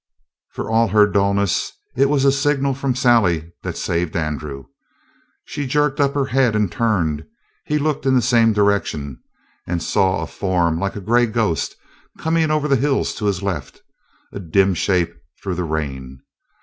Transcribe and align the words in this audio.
For 0.49 0.67
all 0.67 0.87
her 0.87 1.05
dullness, 1.05 1.73
it 1.95 2.09
was 2.09 2.25
a 2.25 2.31
signal 2.31 2.73
from 2.73 2.95
Sally 2.95 3.51
that 3.61 3.77
saved 3.77 4.15
Andrew. 4.15 4.65
She 5.45 5.67
jerked 5.67 5.99
up 5.99 6.15
her 6.15 6.25
head 6.25 6.55
and 6.55 6.71
turned; 6.71 7.23
he 7.65 7.77
looked 7.77 8.07
in 8.07 8.15
the 8.15 8.21
same 8.23 8.51
direction 8.51 9.21
and 9.67 9.77
saw 9.83 10.23
a 10.23 10.25
form 10.25 10.79
like 10.79 10.95
a 10.95 11.01
gray 11.01 11.27
ghost 11.27 11.75
coming 12.17 12.49
over 12.49 12.67
the 12.67 12.77
hills 12.77 13.13
to 13.13 13.25
his 13.25 13.43
left, 13.43 13.83
a 14.31 14.39
dim 14.39 14.73
shape 14.73 15.13
through 15.43 15.53
the 15.53 15.63
rain. 15.63 16.23